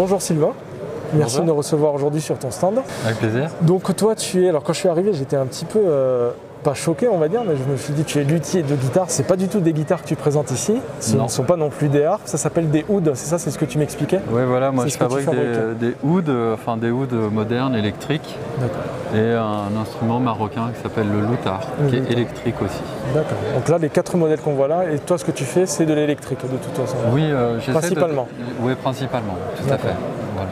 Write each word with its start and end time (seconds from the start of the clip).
Bonjour 0.00 0.22
Sylvain. 0.22 0.52
Merci 1.12 1.34
Bonjour. 1.34 1.40
de 1.44 1.50
nous 1.50 1.56
recevoir 1.56 1.92
aujourd'hui 1.92 2.22
sur 2.22 2.38
ton 2.38 2.50
stand. 2.50 2.80
Avec 3.04 3.18
plaisir. 3.18 3.50
Donc 3.60 3.94
toi 3.94 4.14
tu 4.14 4.46
es, 4.46 4.48
alors 4.48 4.62
quand 4.62 4.72
je 4.72 4.78
suis 4.78 4.88
arrivé 4.88 5.12
j'étais 5.12 5.36
un 5.36 5.44
petit 5.44 5.66
peu, 5.66 5.78
euh, 5.78 6.30
pas 6.62 6.72
choqué 6.72 7.06
on 7.06 7.18
va 7.18 7.28
dire, 7.28 7.42
mais 7.46 7.54
je 7.54 7.70
me 7.70 7.76
suis 7.76 7.92
dit 7.92 8.04
tu 8.04 8.18
es 8.18 8.24
luthier 8.24 8.62
de 8.62 8.74
guitare. 8.76 9.04
C'est 9.08 9.24
pas 9.26 9.36
du 9.36 9.46
tout 9.48 9.60
des 9.60 9.74
guitares 9.74 10.00
que 10.02 10.08
tu 10.08 10.16
présentes 10.16 10.52
ici, 10.52 10.80
ce 11.00 11.16
Non. 11.16 11.24
ne 11.24 11.28
sont 11.28 11.42
pas 11.42 11.56
non 11.56 11.68
plus 11.68 11.88
des 11.88 12.02
harpes, 12.02 12.22
ça 12.24 12.38
s'appelle 12.38 12.70
des 12.70 12.86
ouds, 12.88 13.02
c'est 13.12 13.26
ça, 13.28 13.38
c'est 13.38 13.50
ce 13.50 13.58
que 13.58 13.66
tu 13.66 13.76
m'expliquais? 13.76 14.20
Oui, 14.32 14.40
voilà, 14.46 14.70
moi 14.70 14.86
je 14.86 14.96
fabrique 14.96 15.28
des, 15.28 15.88
des 15.88 15.94
ouds, 16.02 16.22
euh, 16.30 16.54
enfin 16.54 16.78
des 16.78 16.90
ouds 16.90 17.06
modernes, 17.30 17.74
électriques, 17.74 18.38
D'accord. 18.58 18.80
Et 19.14 19.32
un 19.34 19.80
instrument 19.80 20.18
marocain 20.20 20.70
qui 20.74 20.82
s'appelle 20.82 21.08
le 21.10 21.26
lutar, 21.30 21.60
Le 21.82 21.88
qui 21.88 21.96
est 21.96 22.00
lutar. 22.00 22.12
électrique 22.12 22.62
aussi. 22.62 22.80
D'accord. 23.14 23.38
Donc 23.54 23.68
là 23.68 23.78
les 23.78 23.88
quatre 23.88 24.16
modèles 24.16 24.40
qu'on 24.40 24.54
voit 24.54 24.68
là, 24.68 24.84
et 24.92 24.98
toi 24.98 25.18
ce 25.18 25.24
que 25.24 25.32
tu 25.32 25.44
fais 25.44 25.66
c'est 25.66 25.86
de 25.86 25.94
l'électrique 25.94 26.40
de 26.42 26.56
toute 26.56 26.76
façon. 26.76 26.96
Oui, 27.12 27.22
euh, 27.24 27.56
de- 27.56 27.72
Principalement. 27.72 28.28
Oui, 28.60 28.74
principalement, 28.80 29.34
tout 29.56 29.72
à 29.72 29.78
fait. 29.78 29.94
Voilà. 30.34 30.50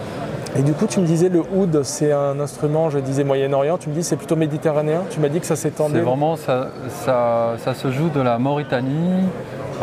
Et 0.57 0.63
du 0.63 0.73
coup 0.73 0.87
tu 0.87 0.99
me 1.01 1.07
disais 1.07 1.29
le 1.29 1.43
oud 1.55 1.83
c'est 1.85 2.11
un 2.13 2.41
instrument, 2.41 2.91
je 2.91 2.99
disais 2.99 3.23
Moyen-Orient, 3.23 3.79
tu 3.79 3.91
me 3.91 3.95
dis 3.95 4.03
c'est 4.03 4.17
plutôt 4.17 4.35
méditerranéen, 4.37 5.03
tu 5.11 5.21
m'as 5.21 5.29
dit 5.29 5.41
que 5.41 5.47
ça 5.47 5.57
C'est 5.57 5.69
s'étendait. 5.71 6.01
vraiment, 6.01 6.37
ça, 6.37 6.69
ça, 7.05 7.53
ça 7.59 7.75
se 7.75 7.91
joue 7.93 8.09
de 8.09 8.21
la 8.21 8.39
Mauritanie, 8.39 9.25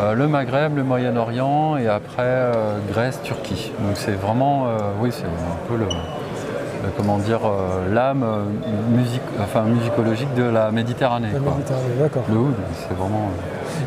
euh, 0.02 0.12
le 0.14 0.26
Maghreb, 0.28 0.76
le 0.76 0.82
Moyen-Orient, 0.84 1.76
et 1.78 1.86
après 1.88 2.22
euh, 2.26 2.76
Grèce, 2.92 3.20
Turquie. 3.22 3.72
Donc 3.80 3.96
c'est 3.96 4.12
vraiment, 4.20 4.66
euh, 4.66 4.70
oui, 5.00 5.10
c'est 5.12 5.24
un 5.24 5.68
peu 5.68 5.76
le- 5.76 5.86
comment 6.96 7.18
dire, 7.18 7.40
euh, 7.44 7.92
l'âme 7.94 8.22
euh, 8.24 8.44
musique, 8.96 9.22
enfin, 9.42 9.62
musicologique 9.62 10.32
de 10.34 10.44
la 10.44 10.70
Méditerranée. 10.70 11.28
La 11.32 11.38
quoi. 11.40 11.52
Méditerranée, 11.54 11.84
d'accord. 12.00 12.22
Le 12.30 12.36
oud, 12.38 12.54
c'est 12.74 12.94
vraiment. 12.96 13.28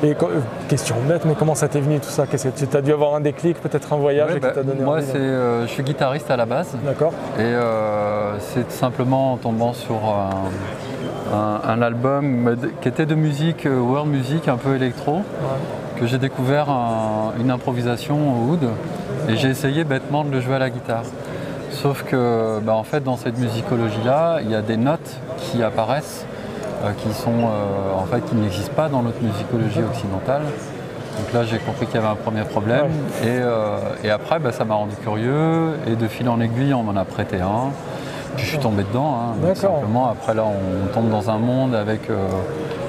Et 0.04 0.12
euh, 0.12 0.40
question 0.68 0.96
bête, 1.08 1.24
mais 1.26 1.34
comment 1.38 1.56
ça 1.56 1.68
t'est 1.68 1.80
venu 1.82 2.00
tout 2.00 2.10
ça? 2.10 2.26
Tu 2.28 2.38
as 2.78 2.82
dû 2.82 2.92
avoir 2.94 3.16
un 3.16 3.22
déclic, 3.22 3.60
peut-être 3.62 3.92
un 3.94 3.98
voyage 3.98 4.34
Ouais, 4.34 4.40
bah, 4.40 4.52
t'a 4.52 4.64
donné 4.64 4.82
moi, 4.82 5.02
c'est, 5.02 5.18
euh, 5.18 5.64
je 5.66 5.72
suis 5.72 5.84
guitariste 5.84 6.30
à 6.32 6.38
la 6.38 6.46
base 6.46 6.70
D'accord. 6.86 7.12
et 7.38 7.42
euh, 7.42 8.38
c'est 8.40 8.72
simplement 8.72 9.34
en 9.34 9.38
tombant 9.38 9.74
sur 9.74 9.96
un, 9.96 11.36
un- 11.36 11.62
un 11.68 11.82
album 11.82 12.48
euh, 12.48 12.56
qui 12.82 12.88
était 12.88 13.06
de 13.06 13.16
musique, 13.16 13.66
euh, 13.66 13.80
world 13.80 14.10
music, 14.10 14.48
un 14.48 14.58
peu 14.58 14.76
électro, 14.76 15.22
que 16.00 16.06
j'ai 16.08 16.18
découvert 16.18 16.70
un- 16.70 17.34
une 17.40 17.52
improvisation 17.52 18.16
au 18.16 18.52
oud 18.54 18.70
et 19.28 19.36
j'ai 19.38 19.50
essayé 19.50 19.84
bêtement 19.84 20.24
de 20.24 20.32
le 20.32 20.40
jouer 20.40 20.56
à 20.56 20.60
la 20.60 20.70
guitare. 20.70 21.04
Sauf 21.82 22.04
que, 22.04 22.60
bah, 22.62 22.74
en 22.74 22.84
fait, 22.84 23.04
dans 23.04 23.16
cette 23.16 23.38
musicologie-là, 23.38 24.40
il 24.42 24.52
y 24.52 24.56
a 24.56 24.62
des 24.62 24.76
notes 24.76 25.16
qui 25.38 25.64
apparaissent 25.64 26.26
euh, 26.84 26.92
qui 26.92 27.14
sont, 27.14 27.32
euh, 27.32 27.94
en 27.98 28.06
fait, 28.06 28.20
qui 28.22 28.36
n'existent 28.36 28.74
pas 28.76 28.90
dans 28.90 29.02
notre 29.02 29.22
musicologie 29.22 29.82
occidentale. 29.82 30.42
Donc 30.44 31.34
là, 31.34 31.44
j'ai 31.44 31.58
compris 31.60 31.86
qu'il 31.86 31.96
y 31.96 31.98
avait 32.00 32.08
un 32.08 32.16
premier 32.16 32.44
problème. 32.44 32.88
Et, 33.24 33.28
euh, 33.28 33.78
et 34.04 34.10
après, 34.10 34.40
bah, 34.40 34.52
ça 34.52 34.66
m'a 34.66 34.76
rendu 34.76 34.96
curieux. 34.98 35.76
Et 35.88 35.96
de 35.96 36.08
fil 36.08 36.28
en 36.28 36.42
aiguille, 36.42 36.74
on 36.74 36.84
m'en 36.84 37.00
a 37.00 37.06
prêté 37.06 37.40
un. 37.40 37.72
Puis 38.36 38.46
je 38.46 38.52
suis 38.52 38.60
tombé 38.60 38.84
dedans. 38.84 39.16
hein, 39.16 39.36
donc 39.42 39.56
simplement, 39.56 40.10
après 40.10 40.34
là, 40.34 40.44
on 40.46 40.94
tombe 40.94 41.10
dans 41.10 41.30
un 41.30 41.38
monde 41.38 41.76
avec 41.76 42.10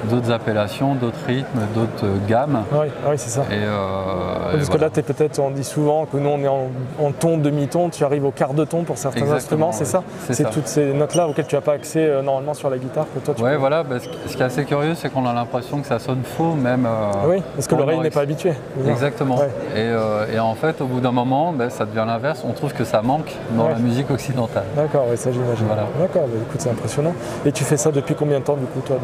d'autres 0.09 0.31
appellations, 0.31 0.95
d'autres 0.95 1.19
rythmes, 1.27 1.59
d'autres 1.75 2.05
euh, 2.05 2.17
gammes. 2.27 2.63
Oui, 2.71 2.87
oui, 3.07 3.13
c'est 3.17 3.29
ça. 3.29 3.41
Et, 3.51 3.55
euh, 3.55 4.51
et 4.53 4.57
Parce 4.57 4.65
que 4.67 4.71
voilà. 4.71 4.85
là, 4.85 4.89
t'es 4.91 5.01
peut-être, 5.01 5.39
on 5.39 5.51
dit 5.51 5.63
souvent 5.63 6.05
que 6.05 6.17
nous, 6.17 6.29
on 6.29 6.39
est 6.41 6.47
en, 6.47 6.67
en 6.99 7.11
ton, 7.11 7.37
demi-ton, 7.37 7.89
tu 7.89 8.03
arrives 8.03 8.25
au 8.25 8.31
quart 8.31 8.53
de 8.53 8.65
ton 8.65 8.83
pour 8.83 8.97
certains 8.97 9.21
Exactement, 9.21 9.69
instruments, 9.69 9.71
c'est 9.71 9.97
oui. 9.97 10.03
ça 10.27 10.33
C'est 10.33 10.49
toutes 10.51 10.67
ces 10.67 10.93
notes-là 10.93 11.27
auxquelles 11.27 11.47
tu 11.47 11.55
n'as 11.55 11.61
pas 11.61 11.73
accès 11.73 12.05
euh, 12.05 12.21
normalement 12.21 12.53
sur 12.53 12.69
la 12.69 12.77
guitare 12.77 13.05
que 13.13 13.19
toi 13.19 13.33
tu 13.35 13.43
peux- 13.43 13.55
voilà. 13.55 13.83
ce 13.99 14.07
qui- 14.07 14.17
ce 14.27 14.35
qui 14.37 14.41
est 14.41 14.45
assez 14.45 14.65
curieux, 14.65 14.95
c'est 14.95 15.09
qu'on 15.09 15.25
a 15.25 15.33
l'impression 15.33 15.79
que 15.81 15.87
ça 15.87 15.99
sonne 15.99 16.23
faux, 16.23 16.53
même. 16.53 16.85
euh, 16.85 17.27
Oui, 17.29 17.43
parce 17.55 17.67
que 17.67 17.75
l'oreille 17.75 17.99
n'est 17.99 18.09
pas 18.09 18.21
habituée. 18.21 18.53
Exactement. 18.87 19.37
Ouais. 19.37 19.49
Et, 19.75 20.35
et 20.35 20.39
en 20.39 20.55
fait, 20.55 20.81
au 20.81 20.85
bout 20.85 20.99
d'un 20.99 21.11
moment, 21.11 21.51
ben, 21.53 21.69
ça 21.69 21.85
devient 21.85 22.03
l'inverse. 22.07 22.43
On 22.47 22.53
trouve 22.53 22.73
que 22.73 22.83
ça 22.83 23.01
manque 23.01 23.31
dans 23.51 23.65
Ouais. 23.65 23.73
la 23.73 23.79
musique 23.79 24.09
occidentale. 24.11 24.63
D'accord, 24.75 25.05
oui, 25.09 25.17
ça 25.17 25.31
j'imagine. 25.31 25.65
Voilà. 25.67 25.83
D'accord, 25.99 26.23
bah, 26.27 26.39
écoute, 26.47 26.59
c'est 26.61 26.69
impressionnant. 26.69 27.13
Et 27.45 27.51
tu 27.51 27.63
fais 27.63 27.77
ça 27.77 27.91
depuis 27.91 28.15
combien 28.15 28.39
de 28.39 28.43
temps 28.43 28.55
du 28.55 28.65
coup 28.65 28.79
toi 28.85 28.97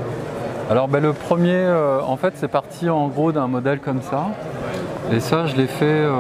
Alors, 0.70 0.88
ben, 0.88 1.02
le 1.02 1.14
premier, 1.14 1.56
euh, 1.56 2.02
en 2.02 2.18
fait, 2.18 2.34
c'est 2.36 2.48
parti 2.48 2.90
en 2.90 3.08
gros 3.08 3.32
d'un 3.32 3.48
modèle 3.48 3.80
comme 3.80 4.02
ça. 4.02 4.28
Et 5.14 5.22
ça, 5.22 5.46
je 5.46 5.56
l'ai 5.56 5.68
fait 5.68 5.86
euh, 5.86 6.12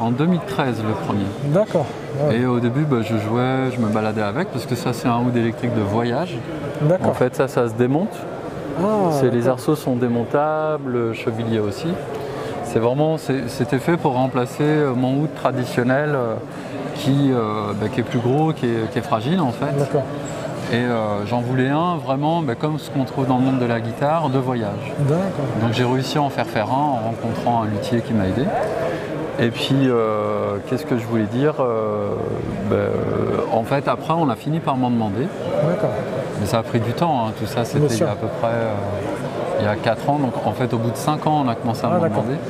en 0.00 0.10
2013, 0.10 0.82
le 0.82 0.94
premier. 1.06 1.26
D'accord. 1.44 1.84
ouais. 2.20 2.38
Et 2.38 2.46
au 2.46 2.60
début, 2.60 2.84
ben, 2.84 3.02
je 3.02 3.16
jouais, 3.18 3.70
je 3.70 3.80
me 3.80 3.88
baladais 3.92 4.22
avec, 4.22 4.48
parce 4.50 4.64
que 4.64 4.74
ça, 4.74 4.94
c'est 4.94 5.08
un 5.08 5.20
oud 5.20 5.36
électrique 5.36 5.74
de 5.74 5.82
voyage. 5.82 6.38
D'accord. 6.80 7.08
En 7.10 7.14
fait, 7.14 7.34
ça, 7.36 7.46
ça 7.46 7.68
se 7.68 7.74
démonte. 7.74 8.16
Ah, 8.80 9.10
les 9.22 9.30
d'accord. 9.30 9.52
arceaux 9.52 9.76
sont 9.76 9.96
démontables, 9.96 10.90
le 10.90 11.12
chevilier 11.12 11.58
aussi. 11.58 11.88
C'est 12.64 12.80
vraiment, 12.80 13.18
c'était 13.18 13.78
fait 13.78 13.96
pour 13.96 14.14
remplacer 14.14 14.64
euh, 14.64 14.94
mon 14.94 15.20
oud 15.20 15.28
traditionnel 15.36 16.10
euh, 16.14 16.34
qui, 16.96 17.30
euh, 17.30 17.72
bah, 17.80 17.86
qui 17.88 18.00
est 18.00 18.02
plus 18.02 18.18
gros, 18.18 18.52
qui 18.52 18.66
est, 18.66 18.90
qui 18.90 18.98
est 18.98 19.02
fragile 19.02 19.40
en 19.40 19.52
fait. 19.52 19.66
Et 20.74 20.78
euh, 20.78 21.24
j'en 21.26 21.40
voulais 21.40 21.68
un 21.68 21.96
vraiment 21.96 22.42
bah, 22.42 22.56
comme 22.56 22.80
ce 22.80 22.90
qu'on 22.90 23.04
trouve 23.04 23.26
dans 23.28 23.38
le 23.38 23.44
monde 23.44 23.60
de 23.60 23.64
la 23.64 23.80
guitare, 23.80 24.28
de 24.28 24.38
voyage. 24.40 24.92
D'accord. 25.00 25.22
Donc 25.60 25.72
j'ai 25.72 25.84
réussi 25.84 26.18
à 26.18 26.22
en 26.22 26.30
faire 26.30 26.46
faire 26.46 26.68
un 26.72 26.76
en 26.76 26.96
rencontrant 26.96 27.62
un 27.62 27.66
luthier 27.66 28.00
qui 28.00 28.12
m'a 28.12 28.26
aidé. 28.26 28.44
Et 29.38 29.50
puis, 29.50 29.74
euh, 29.84 30.56
qu'est-ce 30.68 30.84
que 30.86 30.96
je 30.98 31.04
voulais 31.06 31.26
dire 31.26 31.54
Euh, 31.60 32.14
bah, 32.70 32.76
euh, 32.76 32.90
En 33.52 33.62
fait, 33.64 33.86
après, 33.88 34.14
on 34.16 34.28
a 34.28 34.36
fini 34.36 34.58
par 34.58 34.76
m'en 34.76 34.90
demander. 34.90 35.28
D'accord. 35.68 35.90
Mais 36.40 36.46
ça 36.46 36.58
a 36.58 36.62
pris 36.64 36.80
du 36.80 36.92
temps, 36.92 37.26
hein. 37.26 37.32
tout 37.38 37.46
ça 37.46 37.64
c'était 37.64 37.94
il 37.94 38.00
y 38.00 38.02
a 38.02 38.10
à 38.10 38.16
peu 38.16 38.26
près 38.40 38.50
il 39.60 39.64
y 39.64 39.68
a 39.68 39.76
4 39.76 40.10
ans, 40.10 40.18
donc 40.18 40.32
en 40.44 40.50
fait 40.52 40.74
au 40.74 40.78
bout 40.78 40.90
de 40.90 40.96
5 40.96 41.28
ans 41.28 41.44
on 41.46 41.48
a 41.48 41.54
commencé 41.54 41.84
à 41.84 41.90
Ah 41.90 41.94
m'en 41.94 42.00
d'accord. 42.00 42.24
demander. 42.24 42.40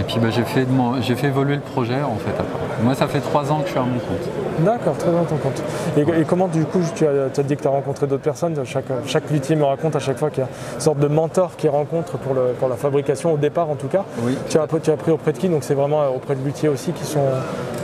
Et 0.00 0.02
puis 0.02 0.18
bah, 0.18 0.28
j'ai 0.30 0.44
fait, 0.44 0.66
j'ai 1.02 1.14
fait 1.14 1.26
évoluer 1.26 1.56
le 1.56 1.60
projet 1.60 2.00
en 2.02 2.16
fait 2.16 2.30
après. 2.32 2.82
Moi 2.82 2.94
ça 2.94 3.06
fait 3.06 3.20
3 3.20 3.52
ans 3.52 3.58
que 3.60 3.66
je 3.66 3.70
suis 3.72 3.78
à 3.78 3.82
mon 3.82 3.98
compte. 3.98 4.28
D'accord, 4.60 4.96
très 4.96 5.10
bien 5.10 5.22
ton 5.24 5.36
compte. 5.36 5.62
Et, 5.96 6.20
et 6.20 6.24
comment 6.24 6.48
du 6.48 6.64
coup 6.64 6.80
tu 6.94 7.06
as, 7.06 7.28
tu 7.32 7.40
as 7.40 7.42
dit 7.42 7.56
que 7.56 7.62
tu 7.62 7.68
as 7.68 7.70
rencontré 7.70 8.06
d'autres 8.06 8.22
personnes 8.22 8.54
chaque, 8.64 8.86
chaque 9.06 9.30
luthier 9.30 9.56
me 9.56 9.64
raconte 9.64 9.96
à 9.96 9.98
chaque 9.98 10.16
fois 10.18 10.30
qu'il 10.30 10.40
y 10.42 10.46
a 10.46 10.48
une 10.74 10.80
sorte 10.80 10.98
de 10.98 11.06
mentor 11.06 11.52
qui 11.56 11.68
rencontre 11.68 12.16
pour, 12.18 12.32
le, 12.34 12.52
pour 12.58 12.68
la 12.68 12.76
fabrication, 12.76 13.34
au 13.34 13.36
départ 13.36 13.68
en 13.68 13.74
tout 13.74 13.88
cas. 13.88 14.04
Oui. 14.22 14.38
Tu 14.48 14.56
as, 14.58 14.62
appris- 14.62 14.80
tu 14.80 14.90
as 14.90 14.94
appris 14.94 15.12
auprès 15.12 15.32
de 15.32 15.38
qui? 15.38 15.48
Donc 15.50 15.64
c'est 15.64 15.74
vraiment 15.74 16.00
euh, 16.02 16.08
auprès 16.16 16.34
de 16.34 16.42
luthiers 16.44 16.68
aussi 16.70 16.92
qui 16.92 17.04
sont. 17.04 17.20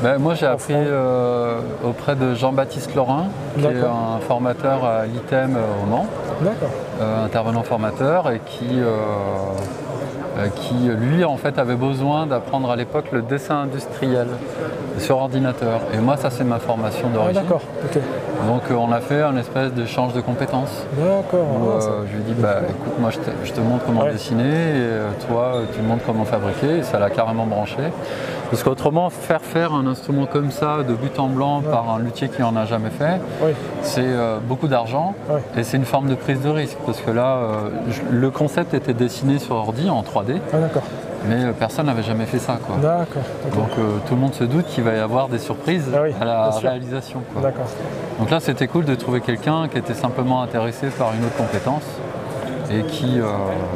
Ben, 0.03 0.17
moi 0.19 0.35
j'ai 0.35 0.47
appris 0.47 0.75
euh, 0.75 1.59
auprès 1.85 2.17
de 2.17 2.35
Jean-Baptiste 2.35 2.95
Laurin, 2.95 3.27
qui 3.59 3.65
est 3.67 3.81
un 3.81 4.21
formateur 4.27 4.85
à 4.85 5.05
l'ITEM 5.07 5.57
euh, 5.57 5.85
au 5.85 5.91
Mans, 5.91 6.07
D'accord. 6.41 6.69
euh, 7.01 7.25
intervenant 7.27 7.63
formateur, 7.63 8.31
et 8.31 8.41
qui, 8.47 8.69
euh, 8.73 8.87
qui 10.55 10.75
lui 10.89 11.25
en 11.25 11.37
fait 11.37 11.59
avait 11.59 11.77
besoin 11.77 12.27
d'apprendre 12.27 12.71
à 12.71 12.77
l'époque 12.77 13.07
le 13.13 13.23
dessin 13.23 13.57
industriel 13.57 14.29
sur 14.99 15.19
ordinateur. 15.19 15.81
Et 15.95 15.99
moi 15.99 16.17
ça 16.17 16.31
c'est 16.31 16.45
ma 16.45 16.59
formation 16.59 17.09
Ah, 17.11 17.15
d'origine. 17.15 17.43
d'accord. 17.43 17.63
Ok. 17.85 18.01
Donc 18.49 18.63
euh, 18.71 18.75
on 18.75 18.93
a 18.93 19.01
fait 19.01 19.23
un 19.23 19.37
espèce 19.37 19.73
d'échange 19.73 20.13
de 20.13 20.21
compétences. 20.21 20.85
D'accord. 20.99 21.47
Où, 21.61 21.69
Ah, 21.81 21.83
euh, 21.85 22.03
je 22.09 22.13
lui 22.17 22.21
ai 22.23 22.35
dit, 22.35 22.41
bah, 22.41 22.57
écoute, 22.63 22.99
moi 23.01 23.11
je 23.11 23.19
te, 23.19 23.31
je 23.45 23.53
te 23.53 23.61
montre 23.61 23.85
comment 23.87 24.03
Ouais. 24.03 24.13
dessiner, 24.13 24.45
et 24.45 24.73
euh, 24.77 25.09
toi 25.29 25.53
tu 25.75 25.81
me 25.81 25.89
montres 25.89 26.05
comment 26.05 26.25
fabriquer, 26.25 26.79
et 26.79 26.83
ça 26.83 26.99
l'a 26.99 27.11
carrément 27.11 27.47
branché. 27.47 27.77
Parce 28.51 28.63
qu'autrement, 28.63 29.11
faire 29.11 29.41
faire 29.41 29.73
un 29.75 29.87
instrument 29.89 30.27
comme 30.27 30.53
ça, 30.53 30.85
de 30.87 30.95
but 30.95 31.19
en 31.19 31.27
blanc, 31.29 31.63
par 31.63 31.91
un 31.91 31.99
luthier 31.99 32.29
qui 32.29 32.43
en 32.45 32.55
a 32.55 32.65
jamais 32.65 32.91
fait, 32.91 33.21
Oui. 33.43 33.51
c'est 33.83 34.03
euh, 34.05 34.39
beaucoup 34.41 34.69
d'argent, 34.69 35.15
Ouais. 35.29 35.41
et 35.57 35.65
c'est 35.65 35.77
une 35.77 35.85
forme 35.85 36.09
de 36.09 36.15
prise 36.15 36.41
de 36.43 36.49
risque. 36.51 36.77
Parce 36.87 37.01
que 37.01 37.11
là, 37.11 37.39
je- 37.91 38.03
le 38.17 38.31
concept 38.31 38.73
était 38.75 38.95
dessiné 38.95 39.39
sur 39.41 39.57
ordi, 39.57 39.91
en 39.91 40.03
3D, 40.03 40.41
Ah, 40.53 40.59
d'accord. 40.59 40.85
Mais 41.29 41.45
euh, 41.45 41.53
personne 41.53 41.87
n'avait 41.87 42.03
jamais 42.03 42.27
fait 42.27 42.39
ça. 42.39 42.59
Quoi. 42.65 42.77
D'accord. 42.77 43.23
Donc 43.55 43.71
euh, 43.79 43.99
tout 44.07 44.15
le 44.15 44.21
monde 44.21 44.35
se 44.35 44.45
doute 44.45 44.67
qu'il 44.67 44.85
va 44.85 44.95
y 44.95 44.99
avoir 44.99 45.29
des 45.29 45.39
surprises 45.39 45.85
Ah 45.95 46.01
oui, 46.03 46.11
à 46.21 46.25
la 46.25 46.51
réalisation. 46.51 47.23
quoi. 47.33 47.43
D'accord. 47.43 47.67
Donc 48.19 48.31
là, 48.31 48.41
c'était 48.41 48.67
cool 48.69 48.85
de 48.85 48.95
trouver 48.95 49.21
quelqu'un 49.21 49.69
qui 49.69 49.79
était 49.79 49.95
simplement 49.95 50.43
intéressé 50.43 50.89
par 50.89 51.13
une 51.15 51.25
autre 51.25 51.37
compétence 51.37 51.85
et 52.71 52.83
qui, 52.83 53.21
euh, 53.21 53.25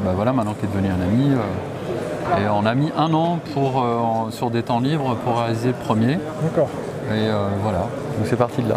bah 0.05 0.12
voilà, 0.16 0.33
maintenant 0.33 0.55
qui 0.55 0.66
est 0.66 0.69
devenu 0.69 0.89
un 0.89 1.03
ami. 1.03 1.33
euh, 1.33 2.39
et 2.39 2.48
on 2.48 2.65
a 2.65 2.74
mis 2.74 2.92
un 2.97 3.13
an 3.13 3.39
pour, 3.54 3.84
sur 4.30 4.51
des 4.51 4.63
temps 4.63 4.78
libres 4.78 5.16
pour 5.24 5.41
réaliser 5.41 5.69
le 5.69 5.74
premier. 5.74 6.19
D'accord. 6.42 6.69
Et 7.13 7.28
voilà, 7.60 7.78
donc 7.80 8.27
c'est 8.27 8.36
parti 8.36 8.63
de 8.63 8.69
là. 8.69 8.77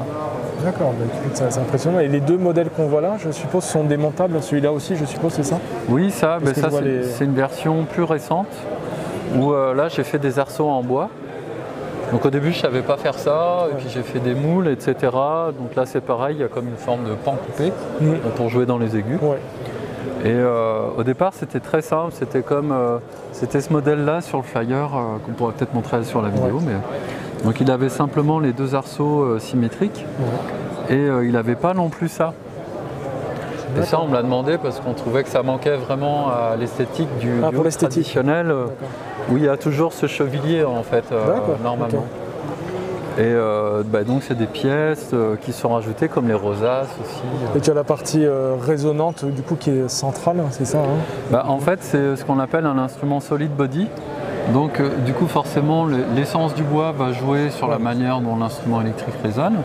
D'accord. 0.63 0.93
Bah, 0.99 1.05
c'est 1.33 1.57
impressionnant. 1.59 1.99
Et 1.99 2.07
les 2.07 2.19
deux 2.19 2.37
modèles 2.37 2.69
qu'on 2.69 2.87
voit 2.87 3.01
là, 3.01 3.15
je 3.19 3.31
suppose, 3.31 3.63
sont 3.63 3.83
démontables. 3.83 4.41
Celui-là 4.41 4.71
aussi, 4.71 4.95
je 4.95 5.05
suppose, 5.05 5.33
c'est 5.33 5.43
ça? 5.43 5.59
Oui, 5.89 6.09
ça, 6.11 6.39
ben 6.39 6.53
ça 6.53 6.69
c'est 6.71 6.81
les- 6.81 7.23
une 7.23 7.33
version 7.35 7.83
plus 7.85 8.03
récente 8.03 8.47
où 9.37 9.51
euh, 9.51 9.73
là 9.73 9.87
j'ai 9.89 10.03
fait 10.03 10.19
des 10.19 10.39
arceaux 10.39 10.69
en 10.69 10.81
bois. 10.83 11.09
Donc 12.11 12.25
au 12.25 12.29
début 12.29 12.51
je 12.51 12.59
savais 12.59 12.83
pas 12.83 12.95
faire 12.97 13.17
ça, 13.17 13.65
et 13.71 13.75
puis 13.75 13.87
j'ai 13.89 14.03
fait 14.03 14.19
des 14.19 14.35
moules, 14.35 14.67
etc. 14.67 14.95
Donc 15.57 15.75
là 15.75 15.85
c'est 15.87 16.01
pareil, 16.01 16.35
il 16.37 16.41
y 16.41 16.43
a 16.43 16.47
comme 16.47 16.67
une 16.67 16.77
forme 16.77 17.05
de 17.09 17.15
pan 17.15 17.35
coupé 17.43 17.71
Mm. 18.01 18.07
euh, 18.11 18.15
pour 18.35 18.49
jouer 18.49 18.65
dans 18.67 18.77
les 18.77 18.95
aigus. 18.95 19.17
Ouais. 19.21 19.39
Et 20.23 20.29
euh, 20.29 20.83
au 20.97 21.03
départ, 21.03 21.33
c'était 21.33 21.59
très 21.59 21.81
simple. 21.81 22.11
C'était 22.13 22.43
comme 22.43 22.71
euh, 22.71 22.97
c'était 23.33 23.59
ce 23.61 23.73
modèle-là 23.73 24.21
sur 24.21 24.37
le 24.37 24.43
flyer 24.43 24.91
euh, 24.95 25.17
qu'on 25.25 25.31
pourrait 25.33 25.53
peut-être 25.53 25.73
montrer 25.73 26.03
sur 26.03 26.21
la 26.21 26.29
vidéo. 26.29 26.57
Ouais. 26.57 26.61
Mais 26.67 26.73
donc 27.43 27.59
il 27.59 27.69
avait 27.71 27.89
simplement 27.89 28.39
les 28.39 28.53
deux 28.53 28.75
arceaux 28.75 29.21
euh, 29.21 29.39
symétriques 29.39 30.05
et 30.89 30.95
euh, 30.95 31.25
il 31.25 31.33
n'avait 31.33 31.55
pas 31.55 31.73
non 31.73 31.89
plus 31.89 32.09
ça. 32.09 32.33
Et 33.79 33.83
ça, 33.83 33.99
on 33.99 34.07
me 34.07 34.13
l'a 34.13 34.21
demandé 34.21 34.59
parce 34.59 34.79
qu'on 34.79 34.93
trouvait 34.93 35.23
que 35.23 35.29
ça 35.29 35.41
manquait 35.41 35.77
vraiment 35.77 36.27
à 36.27 36.55
l'esthétique 36.55 37.09
du, 37.19 37.41
Ah, 37.43 37.49
du 37.49 37.55
pour 37.55 37.67
traditionnel, 37.67 38.51
euh, 38.51 38.65
où 39.31 39.37
il 39.37 39.43
y 39.43 39.49
a 39.49 39.57
toujours 39.57 39.93
ce 39.93 40.05
chevilier 40.05 40.63
en 40.63 40.83
fait, 40.83 41.05
euh, 41.11 41.37
normalement. 41.63 42.05
Et 43.17 43.21
euh, 43.21 43.83
bah, 43.85 44.03
donc 44.03 44.23
c'est 44.23 44.37
des 44.37 44.47
pièces 44.47 45.11
euh, 45.13 45.35
qui 45.39 45.53
sont 45.53 45.69
rajoutées 45.69 46.07
comme 46.07 46.27
les 46.27 46.33
rosaces 46.33 46.89
aussi. 46.99 47.21
Et 47.55 47.61
tu 47.61 47.69
as 47.69 47.75
la 47.75 47.83
partie 47.83 48.25
euh, 48.25 48.55
résonante 48.59 49.25
du 49.25 49.43
coup 49.43 49.55
qui 49.55 49.69
est 49.69 49.87
centrale, 49.87 50.37
c'est 50.49 50.65
ça 50.65 50.79
hein? 50.79 50.97
Bah, 51.29 51.45
en 51.47 51.59
fait 51.59 51.79
c'est 51.83 52.15
ce 52.15 52.25
qu'on 52.25 52.39
appelle 52.39 52.65
un 52.65 52.79
instrument 52.79 53.19
solid 53.19 53.51
body. 53.55 53.87
Donc 54.51 54.79
euh, 54.79 54.89
du 55.05 55.13
coup 55.13 55.27
forcément 55.27 55.85
le- 55.85 56.03
l'essence 56.15 56.53
du 56.53 56.63
bois 56.63 56.91
va 56.91 57.13
jouer 57.13 57.49
sur 57.49 57.67
la 57.67 57.79
manière 57.79 58.19
dont 58.19 58.35
l'instrument 58.35 58.81
électrique 58.81 59.15
résonne. 59.23 59.57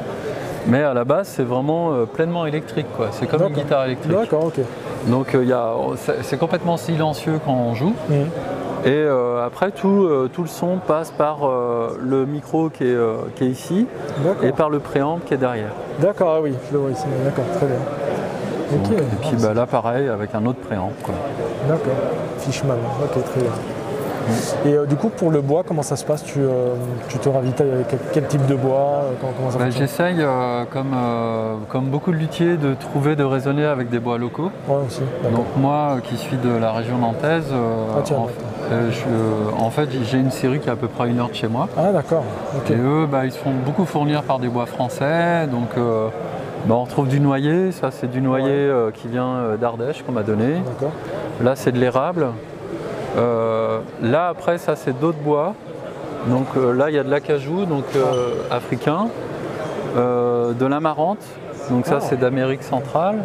Mais 0.66 0.82
à 0.82 0.94
la 0.94 1.04
base 1.04 1.28
c'est 1.28 1.42
vraiment 1.42 1.92
euh, 1.92 2.04
pleinement 2.04 2.46
électrique 2.46 2.86
quoi. 2.96 3.08
C'est 3.10 3.26
comme 3.26 3.42
une 3.42 3.54
guitare 3.54 3.86
électrique. 3.86 4.12
D'accord, 4.12 4.44
ok. 4.46 4.60
Donc 5.08 5.34
euh, 5.34 5.52
a- 5.52 5.96
c'est 6.22 6.38
complètement 6.38 6.76
silencieux 6.76 7.40
quand 7.44 7.52
on 7.54 7.74
joue. 7.74 7.94
Mhm. 8.08 8.26
Et 8.86 9.04
après 9.44 9.72
tout, 9.72 10.08
tout 10.32 10.42
le 10.42 10.48
son 10.48 10.76
passe 10.76 11.10
par 11.10 11.38
le 12.00 12.24
micro 12.26 12.70
qui 12.70 12.84
est, 12.84 12.96
qui 13.34 13.44
est 13.44 13.48
ici 13.48 13.86
et 14.44 14.52
par 14.52 14.70
le 14.70 14.78
préamp 14.78 15.18
qui 15.26 15.34
est 15.34 15.38
derrière. 15.38 15.72
D'accord, 16.00 16.34
ah 16.36 16.40
oui, 16.40 16.54
je 16.68 16.74
le 16.74 16.82
vois 16.82 16.90
ici. 16.92 17.02
D'accord, 17.24 17.44
très 17.56 17.66
bien. 17.66 17.76
Et 18.72 18.78
puis 18.86 18.96
Ah, 19.32 19.42
bah, 19.42 19.54
là 19.54 19.66
pareil 19.66 20.08
avec 20.08 20.32
un 20.32 20.46
autre 20.46 20.60
préamp. 20.60 20.92
quoi. 21.02 21.14
D'accord. 21.68 21.92
Fishman, 22.38 22.76
ok, 23.02 23.24
très 23.24 23.40
bien. 23.40 23.50
Et 24.66 24.74
euh, 24.74 24.86
du 24.86 24.96
coup, 24.96 25.08
pour 25.08 25.30
le 25.30 25.40
bois, 25.40 25.62
comment 25.66 25.82
ça 25.82 25.96
se 25.96 26.04
passe? 26.04 26.22
Tu, 26.24 26.40
euh, 26.40 26.74
tu 27.08 27.18
te 27.18 27.28
ravitailles 27.28 27.70
avec 27.70 27.88
quel, 27.88 27.98
quel 28.12 28.26
type 28.26 28.46
de 28.46 28.54
bois 28.54 29.02
euh, 29.04 29.12
comment, 29.20 29.32
comment 29.36 29.50
ça 29.50 29.58
Bah, 29.58 29.70
J'essaye, 29.70 30.16
euh, 30.20 30.64
comme, 30.70 30.92
euh, 30.94 31.54
comme 31.68 31.84
beaucoup 31.86 32.10
de 32.12 32.16
luthiers, 32.16 32.56
de 32.56 32.74
trouver, 32.74 33.16
de 33.16 33.24
raisonner 33.24 33.64
avec 33.64 33.88
des 33.90 33.98
bois 34.00 34.18
locaux. 34.18 34.50
Ouais, 34.68 34.76
aussi. 34.86 35.02
Donc 35.32 35.46
moi 35.56 35.96
euh, 35.96 36.00
qui 36.00 36.16
suis 36.16 36.36
de 36.36 36.50
la 36.50 36.72
région 36.72 36.98
nantaise, 36.98 37.46
euh, 37.52 37.84
Ah, 37.96 38.00
tiens, 38.04 38.16
en, 38.18 38.20
d'accord. 38.26 38.34
euh, 38.72 38.90
je- 38.90 38.98
euh, 39.08 39.62
en 39.64 39.70
fait 39.70 39.88
j'ai 40.10 40.18
une 40.18 40.30
série 40.30 40.58
qui 40.60 40.68
est 40.68 40.72
à 40.72 40.76
peu 40.76 40.88
près 40.88 41.08
une 41.08 41.18
heure 41.20 41.28
de 41.30 41.34
chez 41.34 41.48
moi. 41.48 41.68
Ah, 41.76 41.92
d'accord. 41.92 42.24
Et 42.70 42.74
eux, 42.74 43.06
bah, 43.10 43.24
ils 43.24 43.32
se 43.32 43.38
font 43.38 43.52
beaucoup 43.64 43.84
fournir 43.84 44.22
par 44.22 44.38
des 44.38 44.48
bois 44.48 44.66
français. 44.66 45.46
Donc, 45.46 45.68
euh, 45.76 46.08
bah, 46.66 46.74
on 46.74 46.84
retrouve 46.84 47.08
du 47.08 47.20
noyer. 47.20 47.72
Ça, 47.72 47.90
c'est 47.90 48.10
du 48.10 48.20
noyer 48.20 48.44
Ouais. 48.46 48.50
euh, 48.50 48.90
qui 48.90 49.08
vient 49.08 49.26
euh, 49.28 49.56
d'Ardèche 49.56 50.02
qu'on 50.02 50.12
m'a 50.12 50.22
donné. 50.22 50.56
Là, 51.42 51.54
c'est 51.56 51.72
de 51.72 51.78
l'érable. 51.78 52.26
Euh, 53.16 53.80
là, 54.02 54.28
après, 54.28 54.58
ça, 54.58 54.76
c'est 54.76 54.98
d'autres 54.98 55.18
bois. 55.18 55.54
Donc 56.26 56.46
euh, 56.56 56.72
là, 56.72 56.90
il 56.90 56.96
y 56.96 56.98
a 56.98 57.04
de 57.04 57.10
l'acajou, 57.10 57.64
donc 57.64 57.84
euh, 57.96 58.32
africain, 58.50 59.08
de 59.96 60.66
l'amarante. 60.66 61.24
Donc 61.70 61.86
ça, 61.86 62.00
c'est 62.00 62.18
d'Amérique 62.18 62.62
centrale. 62.62 63.16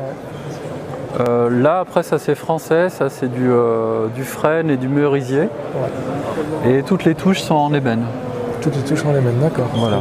Euh, 1.19 1.49
là, 1.49 1.79
après, 1.79 2.03
ça, 2.03 2.17
c'est 2.17 2.35
français. 2.35 2.89
Ça, 2.89 3.09
c'est 3.09 3.31
du, 3.31 3.49
euh, 3.49 4.07
du 4.15 4.23
frêne 4.23 4.69
et 4.69 4.77
du 4.77 4.87
merisier. 4.87 5.49
Et 6.65 6.83
toutes 6.83 7.05
les 7.05 7.15
touches 7.15 7.41
sont 7.41 7.55
en 7.55 7.73
ébène. 7.73 8.03
Toutes 8.61 8.75
les 8.75 8.81
touches 8.81 9.05
en 9.05 9.11
ébène, 9.11 9.39
d'accord. 9.39 9.69
Voilà. 9.75 9.97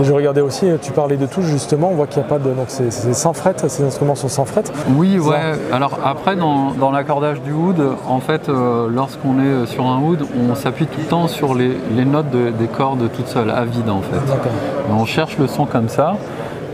Et 0.00 0.04
je 0.04 0.12
regardais 0.12 0.40
aussi, 0.40 0.68
euh, 0.68 0.76
tu 0.80 0.92
parlais 0.92 1.16
de 1.16 1.26
touches 1.26 1.44
justement, 1.44 1.90
on 1.90 1.94
voit 1.94 2.06
qu'il 2.06 2.22
n'y 2.22 2.26
a 2.26 2.28
pas 2.28 2.38
de. 2.38 2.44
Donc 2.50 2.66
c'est 2.68 2.90
sans 2.90 3.32
fret, 3.32 3.54
ces 3.68 3.84
instruments 3.84 4.14
sont 4.14 4.28
sans 4.28 4.44
fret. 4.46 4.62
Oui, 4.96 5.18
Ça. 5.22 5.28
ouais. 5.30 5.40
Alors 5.72 5.98
après, 6.04 6.36
dans, 6.36 6.70
dans 6.72 6.90
l'accordage 6.90 7.40
du 7.42 7.52
oud, 7.52 7.76
en 8.08 8.20
fait, 8.20 8.48
euh, 8.48 8.88
lorsqu'on 8.90 9.38
est 9.40 9.66
sur 9.66 9.86
un 9.86 9.98
oud, 10.00 10.24
on 10.50 10.54
s'appuie 10.54 10.86
tout 10.86 11.00
le 11.00 11.06
temps 11.06 11.28
sur 11.28 11.54
les, 11.54 11.76
les 11.94 12.04
notes 12.04 12.30
de- 12.30 12.50
des 12.50 12.66
cordes 12.66 13.10
toutes 13.14 13.28
seules, 13.28 13.50
à 13.50 13.64
vide 13.64 13.90
en 13.90 14.00
fait. 14.00 14.16
D'accord. 14.26 14.52
Et 14.88 14.92
on 14.92 15.04
cherche 15.04 15.36
le 15.38 15.46
son 15.46 15.66
comme 15.66 15.88
ça. 15.88 16.14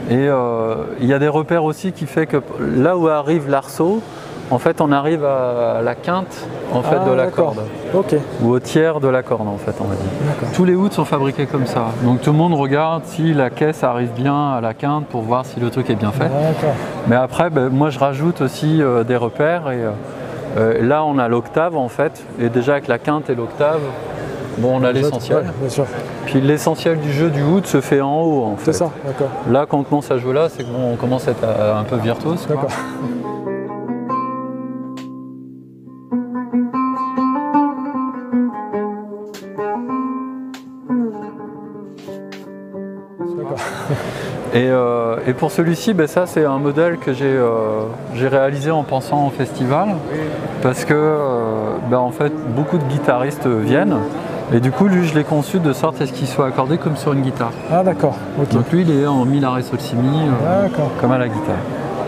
Et 0.08 0.14
euh, 0.28 0.76
il 1.00 1.06
y 1.08 1.12
a 1.12 1.18
des 1.18 1.26
repères 1.28 1.64
aussi 1.64 1.90
qui 1.92 2.06
fait 2.06 2.26
que 2.26 2.36
là 2.60 2.96
où 2.96 3.08
arrive 3.08 3.50
l'arceau, 3.50 4.00
en 4.50 4.58
fait, 4.58 4.80
on 4.80 4.92
arrive 4.92 5.24
à 5.24 5.80
la 5.82 5.94
quinte 5.94 6.46
en 6.72 6.82
fait, 6.82 6.98
Ah, 7.00 7.08
de 7.08 7.12
la 7.12 7.24
d'accord. 7.26 7.54
corde. 7.92 8.12
Ou 8.42 8.50
au 8.50 8.60
tiers 8.60 9.00
de 9.00 9.08
la 9.08 9.22
corde, 9.22 9.48
en 9.48 9.56
fait, 9.56 9.74
on 9.80 9.84
va 9.84 9.94
dire. 9.94 10.50
Tous 10.54 10.64
les 10.64 10.74
ouds 10.74 10.90
sont 10.90 11.04
fabriqués 11.04 11.46
comme 11.46 11.66
ça. 11.66 11.86
Donc 12.02 12.20
tout 12.20 12.30
le 12.30 12.36
monde 12.38 12.54
regarde 12.54 13.02
si 13.06 13.32
la 13.32 13.50
caisse 13.50 13.82
arrive 13.82 14.10
bien 14.12 14.52
à 14.52 14.60
la 14.60 14.74
quinte 14.74 15.06
pour 15.06 15.22
voir 15.22 15.44
si 15.46 15.60
le 15.60 15.70
truc 15.70 15.90
est 15.90 15.94
bien 15.96 16.12
fait. 16.12 16.30
Mais 17.08 17.16
après, 17.16 17.50
ben, 17.50 17.68
moi 17.68 17.90
je 17.90 17.98
rajoute 17.98 18.40
aussi 18.40 18.82
euh, 18.82 19.04
des 19.04 19.16
repères 19.16 19.70
et 19.70 19.82
euh, 19.82 19.90
euh, 20.58 20.86
là 20.86 21.04
on 21.04 21.18
a 21.18 21.28
l'octave 21.28 21.76
en 21.76 21.88
fait. 21.88 22.24
Et 22.40 22.48
déjà 22.48 22.72
avec 22.72 22.88
la 22.88 22.98
quinte 22.98 23.30
et 23.30 23.34
l'octave, 23.34 23.80
bon 24.58 24.80
on 24.80 24.84
a 24.84 24.92
l'essentiel. 24.92 25.44
Ouais. 25.62 25.84
Puis 26.26 26.40
l'essentiel 26.40 27.00
du 27.00 27.12
jeu 27.12 27.30
du 27.30 27.42
oud 27.42 27.66
se 27.66 27.80
fait 27.80 28.00
en 28.00 28.22
haut 28.22 28.44
en 28.44 28.56
fait. 28.56 28.72
C'est 28.72 28.78
ça, 28.78 28.90
d'accord. 29.04 29.28
Là 29.50 29.66
quand 29.68 29.78
on 29.78 29.82
commence 29.82 30.10
à 30.10 30.18
jouer 30.18 30.34
là, 30.34 30.48
c'est 30.48 30.64
qu'on 30.64 30.96
commence 30.96 31.26
à 31.28 31.32
être 31.32 31.44
un 31.44 31.84
peu 31.84 31.96
virtuose. 31.96 32.46
D'accord. 32.48 32.70
Et, 44.56 44.70
euh, 44.70 45.16
et 45.26 45.34
pour 45.34 45.50
celui-ci, 45.50 45.92
ben, 45.92 46.06
ça 46.06 46.24
c'est 46.26 46.46
un 46.46 46.56
modèle 46.58 46.96
que 46.96 47.12
j'ai 47.12 47.26
euh, 47.26 47.82
j'ai 48.14 48.26
réalisé 48.28 48.70
en 48.70 48.84
pensant 48.84 49.26
au 49.26 49.30
festival. 49.30 49.88
Parce 50.62 50.86
que 50.86 50.94
euh, 50.94 51.74
ben, 51.90 51.98
en 51.98 52.10
fait 52.10 52.32
beaucoup 52.54 52.78
de 52.78 52.84
guitaristes 52.84 53.46
viennent. 53.46 53.96
Et 54.54 54.60
du 54.60 54.70
coup 54.70 54.86
lui 54.88 55.06
je 55.06 55.14
l'ai 55.14 55.24
conçu 55.24 55.58
de 55.58 55.72
sorte 55.74 56.00
à 56.00 56.06
ce 56.06 56.12
qu'il 56.12 56.26
soit 56.26 56.46
accordé 56.46 56.78
comme 56.78 56.96
sur 56.96 57.12
une 57.12 57.20
guitare. 57.20 57.52
Ah 57.70 57.82
d'accord, 57.82 58.16
ok. 58.40 58.48
Donc 58.54 58.72
lui, 58.72 58.82
il 58.82 58.90
est 59.02 59.06
en 59.06 59.24
mi, 59.26 59.40
la, 59.40 59.50
ré, 59.50 59.62
sol, 59.62 59.78
si, 59.80 59.94
mi, 59.94 60.20
D'accord. 60.42 60.90
comme 61.00 61.12
à 61.12 61.18
la 61.18 61.26
guitare. 61.28 61.56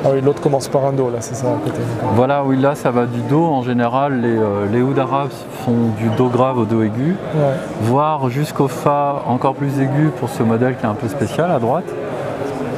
Ah 0.05 0.11
oui, 0.15 0.21
l'autre 0.25 0.41
commence 0.41 0.69
par 0.69 0.87
un 0.87 0.93
do 0.93 1.11
là, 1.11 1.17
c'est 1.19 1.35
ça 1.35 1.49
à 1.49 1.57
côté. 1.65 1.81
Voilà, 2.15 2.45
oui, 2.45 2.57
là, 2.57 2.77
ça 2.77 2.93
va 2.93 3.05
du 3.07 3.21
do. 3.23 3.45
En 3.45 3.63
général, 3.63 4.21
les, 4.21 4.29
euh, 4.39 4.67
les 4.73 4.81
ouds 4.81 4.97
arabes 4.97 5.31
font 5.65 5.91
du 5.99 6.09
do 6.17 6.29
grave 6.29 6.57
au 6.59 6.65
do 6.65 6.83
aigu, 6.85 7.17
Ouais. 7.35 7.41
voire 7.83 8.31
jusqu'au 8.31 8.69
fa 8.69 9.25
encore 9.27 9.55
plus 9.55 9.81
aigu 9.81 10.11
pour 10.21 10.29
ce 10.31 10.45
modèle 10.45 10.77
qui 10.77 10.85
est 10.87 10.89
un 10.89 10.95
peu 10.95 11.09
spécial 11.09 11.51
à 11.51 11.59
droite. 11.59 11.85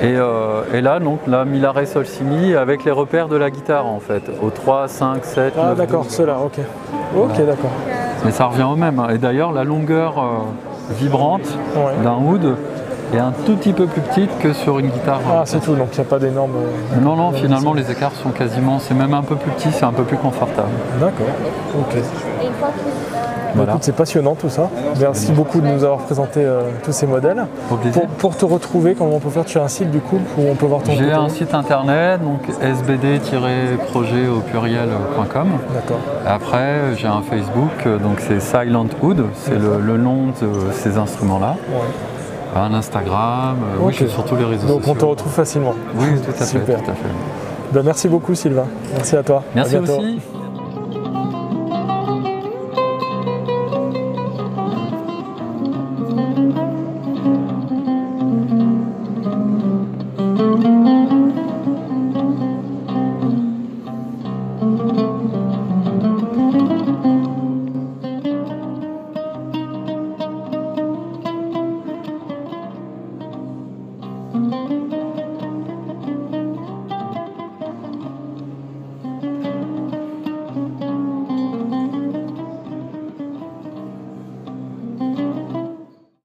Et, 0.03 0.15
euh, 0.17 0.63
et 0.73 0.81
là, 0.81 0.99
donc, 0.99 1.21
la 1.27 1.45
mi, 1.45 1.61
la, 1.61 1.73
ré, 1.73 1.85
sol, 1.85 2.07
si, 2.07 2.23
mi, 2.25 2.55
avec 2.55 2.85
les 2.85 2.91
repères 2.91 3.29
de 3.29 3.37
la 3.37 3.51
guitare, 3.51 3.87
en 3.87 4.01
fait, 4.01 4.23
au 4.43 4.49
3, 4.51 4.89
5, 4.89 5.25
7, 5.25 5.55
Ah 5.59 5.69
9, 5.71 5.77
d'accord, 5.77 6.05
12. 6.05 6.13
ceux-là, 6.13 6.37
ok. 6.43 6.59
Ok, 7.17 7.37
d'accord. 7.45 7.71
Mais 8.25 8.31
ça 8.31 8.47
revient 8.47 8.63
au 8.71 8.77
même. 8.77 8.99
hein. 8.99 9.09
Et 9.13 9.19
d'ailleurs, 9.19 9.53
la 9.53 9.65
longueur 9.65 10.19
euh, 10.19 10.95
vibrante 10.95 11.43
Ouais. 11.77 12.03
d'un 12.03 12.17
oud 12.17 12.57
est 13.17 13.21
un 13.21 13.33
tout 13.47 13.57
petit 13.57 13.73
peu 13.73 13.87
plus 13.87 14.01
petite 14.01 14.39
que 14.39 14.53
sur 14.53 14.79
une 14.79 14.89
guitare. 14.89 15.21
Ah 15.31 15.43
c'est 15.45 15.61
tout, 15.61 15.75
donc 15.75 15.89
il 15.93 16.01
n'y 16.01 16.07
a 16.07 16.09
pas 16.09 16.19
d'énormes. 16.19 16.53
euh, 16.57 17.01
Non, 17.01 17.17
non, 17.17 17.33
finalement, 17.33 17.73
les 17.75 17.91
écarts 17.91 18.13
sont 18.23 18.31
quasiment, 18.31 18.79
c'est 18.79 18.95
même 18.95 19.15
un 19.15 19.23
peu 19.23 19.37
plus 19.37 19.51
petit, 19.53 19.69
c'est 19.73 19.85
un 19.85 19.93
peu 19.93 20.05
plus 20.05 20.17
confortable. 20.17 20.69
D'accord, 21.01 21.27
ok. 21.79 21.97
Bah, 23.53 23.57
Voilà. 23.57 23.73
écoute, 23.73 23.83
c'est 23.83 23.97
passionnant 23.97 24.37
tout 24.37 24.49
ça. 24.49 24.69
Merci 25.01 25.33
beaucoup 25.33 25.61
de 25.61 25.67
nous 25.67 25.83
avoir 25.83 25.99
présenté 25.99 26.39
euh, 26.45 26.61
tous 26.85 26.93
ces 26.93 27.09
modèles. 27.09 27.47
Pour, 27.69 28.07
pour 28.07 28.37
te 28.37 28.45
retrouver, 28.45 28.95
comment 28.95 29.17
on 29.17 29.19
peut 29.19 29.29
faire? 29.29 29.45
Tu 29.45 29.59
as 29.59 29.65
un 29.65 29.69
site 29.69 29.91
du 29.91 29.99
coup 29.99 30.21
où 30.39 30.43
on 30.49 30.55
peut 30.55 30.67
voir 30.67 30.83
ton 30.85 30.93
J'ai 30.93 31.11
un 31.11 31.29
site 31.29 31.53
internet, 31.53 32.21
donc 32.23 32.43
sbd-projet 32.63 34.29
au 34.29 34.39
pluriel.com. 34.41 35.49
D'accord. 35.75 35.99
Après, 36.27 36.95
j'ai 36.97 37.09
un 37.09 37.23
Facebook, 37.23 37.89
donc 38.01 38.21
c'est 38.21 38.41
Silent 38.41 38.87
Wood, 39.03 39.25
c'est 39.35 39.59
le, 39.59 39.81
le 39.85 39.97
nom 39.97 40.27
de 40.41 40.71
ces 40.73 40.97
instruments-là. 40.97 41.57
Ouais. 41.73 41.81
Un 42.57 42.75
Instagram, 42.75 43.57
euh, 43.63 43.77
oui, 43.81 43.87
Ok. 43.87 43.93
je 43.93 43.97
suis 44.05 44.11
sur 44.11 44.25
tous 44.25 44.37
les 44.37 44.45
réseaux 44.45 44.67
Donc 44.67 44.79
on 44.79 44.81
sociaux. 44.83 44.95
te 45.01 45.05
retrouve 45.05 45.33
facilement. 45.33 45.75
Oui, 45.95 46.07
tout 46.25 46.31
à 46.31 46.35
fait. 46.35 46.45
Super. 46.47 46.83
Tout 46.83 46.91
à 46.91 46.95
fait. 46.95 47.09
Ben, 47.73 47.83
merci 47.85 48.09
beaucoup 48.09 48.35
Sylvain. 48.35 48.67
Merci 48.93 49.17
à 49.17 49.23
toi. 49.23 49.39
À 49.39 49.43
Merci 49.55 49.79
bientôt. 49.79 49.99
aussi. 49.99 50.40